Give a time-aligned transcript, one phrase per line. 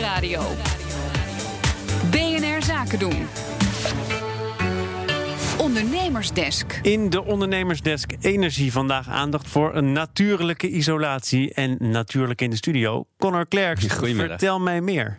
[0.00, 0.42] Nieuwsradio.
[2.10, 3.26] BNR Zaken doen.
[5.58, 6.78] Ondernemersdesk.
[6.82, 11.54] In de Ondernemersdesk Energie vandaag aandacht voor een natuurlijke isolatie.
[11.54, 13.86] En natuurlijk in de studio Connor Klerks.
[13.86, 14.26] Goedemiddag.
[14.26, 15.18] Vertel mij meer.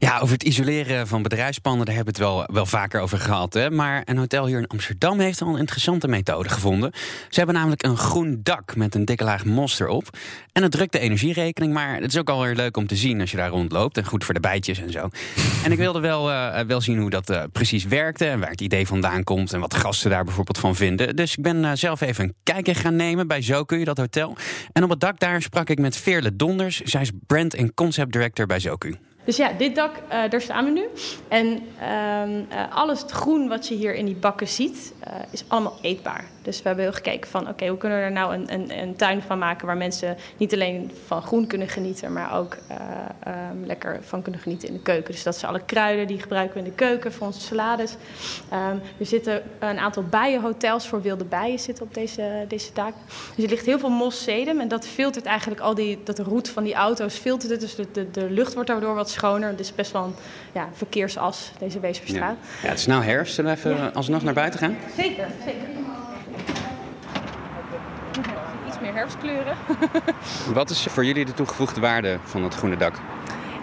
[0.00, 3.54] Ja, over het isoleren van bedrijfspanden, daar hebben we het wel, wel vaker over gehad.
[3.54, 3.70] Hè?
[3.70, 6.92] Maar een hotel hier in Amsterdam heeft al een interessante methode gevonden.
[7.28, 10.16] Ze hebben namelijk een groen dak met een dikke laag mos erop.
[10.52, 13.30] En het drukt de energierekening, maar het is ook alweer leuk om te zien als
[13.30, 13.96] je daar rondloopt.
[13.96, 15.08] En goed voor de bijtjes en zo.
[15.64, 18.60] En ik wilde wel, eh, wel zien hoe dat eh, precies werkte en waar het
[18.60, 19.52] idee vandaan komt.
[19.52, 21.16] En wat gasten daar bijvoorbeeld van vinden.
[21.16, 23.98] Dus ik ben eh, zelf even een kijkje gaan nemen bij Zo kun je dat
[23.98, 24.36] hotel.
[24.72, 26.80] En op het dak daar sprak ik met Veerle Donders.
[26.80, 28.94] Zij is brand en concept director bij Zoku.
[29.28, 30.88] Dus ja, dit dak, uh, daar staan we nu.
[31.28, 35.44] En uh, uh, alles het groen wat je hier in die bakken ziet, uh, is
[35.48, 36.24] allemaal eetbaar.
[36.42, 38.96] Dus we hebben heel gekeken van, oké, hoe kunnen we er nou een, een, een,
[38.96, 39.66] tuin van maken...
[39.66, 42.12] waar mensen niet alleen van groen kunnen genieten...
[42.12, 42.56] maar ook
[43.26, 45.12] um, lekker van kunnen genieten in de keuken.
[45.12, 47.96] Dus dat zijn alle kruiden, die gebruiken we in de keuken voor onze salades.
[48.52, 52.94] Um, er zitten een aantal bijenhotels voor wilde bijen zitten op deze, deze dak.
[53.34, 55.98] Dus er ligt heel veel mossedum en dat filtert eigenlijk al die...
[56.04, 59.10] dat roet van die auto's filtert het, dus de, de, de lucht wordt daardoor wat
[59.18, 59.48] schoner.
[59.48, 60.14] Het is best wel een
[60.52, 62.36] ja, verkeersas, deze Weesperstraat.
[62.40, 62.62] Ja.
[62.62, 63.34] ja, het is nou herfst.
[63.34, 63.90] Zullen we even ja.
[63.94, 64.76] alsnog naar buiten gaan?
[64.96, 65.66] Zeker, zeker.
[68.66, 69.56] Iets meer herfstkleuren.
[70.54, 73.00] Wat is voor jullie de toegevoegde waarde van het groene dak?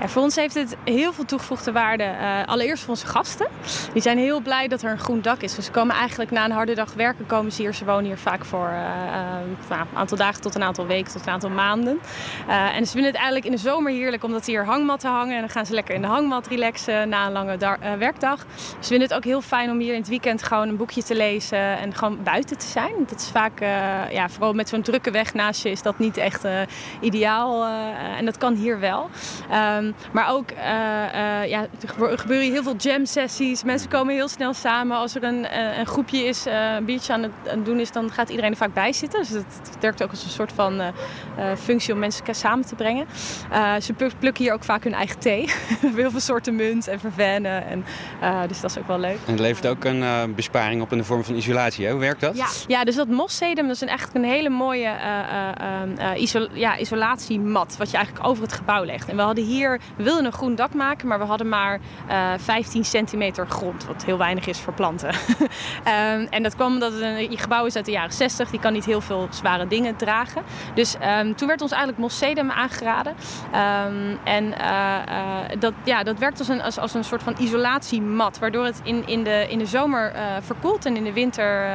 [0.04, 2.04] Voor ons heeft het heel veel toegevoegde waarde.
[2.04, 3.48] Uh, allereerst voor onze gasten.
[3.94, 5.56] Die zijn heel blij dat er een groen dak is.
[5.56, 7.74] Dus ze komen eigenlijk na een harde dag werken, komen ze hier.
[7.74, 8.80] Ze wonen hier vaak voor uh,
[9.70, 12.00] uh, een aantal dagen tot een aantal weken, tot een aantal maanden.
[12.48, 15.34] en ze vinden het eigenlijk in de zomer heerlijk omdat hier hangmatten hangen.
[15.34, 17.58] En dan gaan ze lekker in de hangmat relaxen na een lange
[18.00, 18.46] werkdag.
[18.80, 21.16] Ze vinden het ook heel fijn om hier in het weekend gewoon een boekje te
[21.16, 22.94] lezen en gewoon buiten te zijn.
[23.08, 23.60] Dat is vaak,
[24.12, 26.48] ja, vooral met zo'n drukke weg naast je, is dat niet echt
[27.00, 27.66] ideaal.
[28.18, 29.10] en dat kan hier wel.
[29.52, 33.64] Um, maar ook, uh, uh, ja, er gebeuren heel veel jam sessies.
[33.64, 34.98] Mensen komen heel snel samen.
[34.98, 37.92] Als er een, uh, een groepje is, een biertje aan het, aan het, doen is,
[37.92, 39.20] dan gaat iedereen er vaak bij zitten.
[39.20, 40.82] Dus het, het werkt ook als een soort van
[41.58, 43.08] functie om mensen samen te brengen.
[43.82, 45.50] ze plukken hier ook vaak hun eigen thee.
[45.96, 47.66] heel veel soorten munt en vervennen.
[47.66, 47.86] En,
[48.48, 49.18] dus dat is ook wel leuk.
[49.26, 51.86] En het levert ook een besparing op in de vorm van isolatie.
[51.86, 51.92] Hè?
[51.92, 52.38] Hoe werkt dat?
[52.38, 54.94] Ja, ja dus dat mossedum dat is een, eigenlijk een hele mooie
[56.16, 57.76] isol ja, isolatiemat.
[57.78, 59.10] Wat je eigenlijk over het gebouw legt.
[59.10, 62.32] En we hadden hier we wilden een groen dak maken, maar we hadden maar uh,
[62.38, 63.86] 15 centimeter grond.
[63.86, 65.10] Wat heel weinig is voor planten.
[65.10, 68.50] um, en dat kwam omdat het een gebouw is uit de jaren 60.
[68.50, 70.42] Die kan niet heel veel zware dingen dragen.
[70.74, 73.14] Dus um, toen werd ons eigenlijk mossedum aangeraden.
[73.46, 77.36] Um, en uh, uh, dat, ja, dat werkt als een, als, als een soort van
[77.40, 78.40] isolatiemat.
[78.40, 81.68] Waardoor het in, in, de, in de zomer verkoelt en in de winter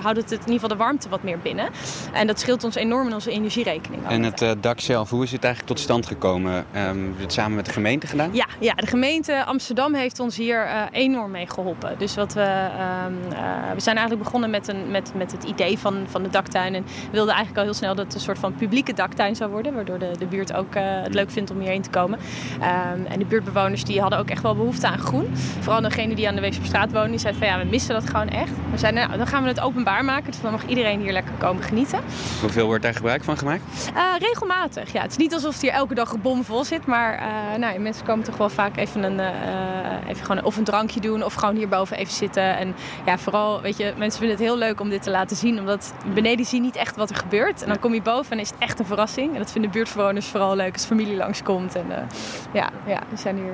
[0.00, 1.68] houdt het, het in ieder geval de warmte wat meer binnen.
[2.12, 4.06] En dat scheelt ons enorm in onze energierekening.
[4.08, 6.66] En het dak zelf, hoe is het eigenlijk tot stand gekomen?
[7.00, 8.30] Um, hebben het samen met de gemeente gedaan?
[8.32, 11.98] Ja, ja de gemeente Amsterdam heeft ons hier uh, enorm mee geholpen.
[11.98, 15.78] Dus wat we, uh, uh, we zijn eigenlijk begonnen met, een, met, met het idee
[15.78, 16.74] van, van de daktuin.
[16.74, 19.50] En we wilden eigenlijk al heel snel dat het een soort van publieke daktuin zou
[19.50, 19.74] worden.
[19.74, 22.18] Waardoor de, de buurt ook het leuk vindt om hierheen te komen.
[22.58, 25.36] Um, en de buurtbewoners die hadden ook echt wel behoefte aan groen.
[25.60, 27.10] Vooral degene die aan de Weesperstraat wonen.
[27.10, 28.52] Die zeiden van ja, we missen dat gewoon echt.
[28.70, 30.30] We zeiden nou, dan gaan we het openbaar maken.
[30.30, 32.00] Dus dan mag iedereen hier lekker komen genieten.
[32.40, 33.62] Hoeveel wordt daar gebruik van gemaakt?
[34.18, 34.92] regelmatig.
[34.92, 36.86] Ja, het is niet alsof het hier elke dag bomvol zit.
[36.90, 40.64] Maar uh, nou, mensen komen toch wel vaak even, een, uh, even gewoon of een
[40.64, 42.56] drankje doen of gewoon hierboven even zitten.
[42.56, 42.74] En
[43.06, 45.58] ja, vooral, weet je, mensen vinden het heel leuk om dit te laten zien.
[45.58, 47.62] Omdat beneden zie je niet echt wat er gebeurt.
[47.62, 49.32] En dan kom je boven en is het echt een verrassing.
[49.32, 51.74] En dat vinden buurtbewoners vooral leuk als familie langskomt.
[51.74, 51.96] En uh,
[52.52, 53.52] ja, ja, zijn hier,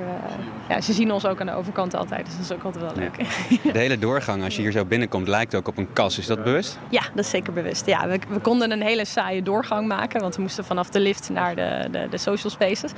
[0.69, 2.25] ja, ze zien ons ook aan de overkant altijd.
[2.25, 3.15] Dus dat is ook altijd wel leuk.
[3.17, 3.71] Ja.
[3.77, 6.17] De hele doorgang, als je hier zo binnenkomt, lijkt ook op een kas.
[6.17, 6.79] Is dat bewust?
[6.89, 7.85] Ja, dat is zeker bewust.
[7.85, 10.21] Ja, we, we konden een hele saaie doorgang maken.
[10.21, 12.91] Want we moesten vanaf de lift naar de, de, de social spaces.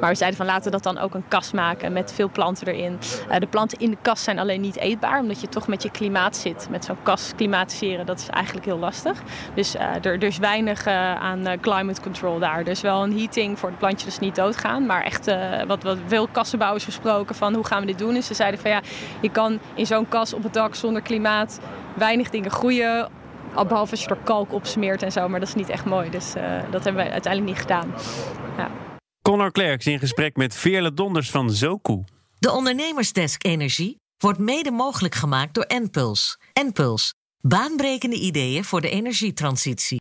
[0.00, 2.66] Maar we zeiden van laten we dat dan ook een kas maken met veel planten
[2.66, 2.98] erin.
[3.30, 5.90] Uh, de planten in de kas zijn alleen niet eetbaar, omdat je toch met je
[5.90, 6.66] klimaat zit.
[6.70, 9.22] Met zo'n kas klimatiseren, dat is eigenlijk heel lastig.
[9.54, 12.68] Dus uh, er, er, is weinig uh, aan climate control daar.
[12.68, 14.86] Is wel een heating voor het plantje dus niet doodgaan.
[14.86, 15.30] Maar echt
[15.66, 18.14] wat, wat veel kassenbouwers gesproken van hoe gaan we dit doen.
[18.14, 18.80] Dus ze zeiden van ja,
[19.20, 21.60] je kan in zo'n kas op het dak zonder klimaat
[21.94, 23.08] weinig dingen groeien.
[23.54, 26.10] Behalve als je er kalk op smeert en zo, maar dat is niet echt mooi.
[26.10, 26.32] Dus
[26.70, 27.92] dat hebben wij uiteindelijk niet gedaan.
[29.28, 32.04] Connor Klerks in gesprek met Veerle Donders van Zoku.
[32.38, 36.38] De Ondernemersdesk Energie wordt mede mogelijk gemaakt door Enpuls.
[36.52, 39.92] Enpuls, baanbrekende ideeën voor de energietransitie.